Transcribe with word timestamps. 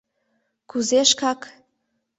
—Кузе 0.69 1.01
шкак? 1.09 1.41